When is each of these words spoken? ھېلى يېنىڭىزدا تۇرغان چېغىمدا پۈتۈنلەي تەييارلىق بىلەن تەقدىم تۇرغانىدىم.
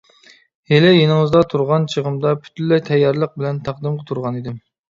ھېلى 0.71 0.93
يېنىڭىزدا 0.93 1.41
تۇرغان 1.51 1.85
چېغىمدا 1.93 2.33
پۈتۈنلەي 2.47 2.83
تەييارلىق 2.89 3.39
بىلەن 3.39 3.63
تەقدىم 3.71 4.05
تۇرغانىدىم. 4.11 4.61